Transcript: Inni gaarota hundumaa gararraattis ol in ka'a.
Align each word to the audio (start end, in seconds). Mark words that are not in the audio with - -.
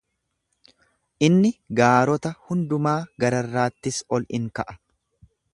Inni 1.27 1.51
gaarota 1.81 2.33
hundumaa 2.49 2.97
gararraattis 3.25 4.03
ol 4.19 4.29
in 4.41 4.53
ka'a. 4.61 4.79